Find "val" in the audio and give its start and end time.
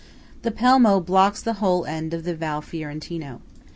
2.35-2.61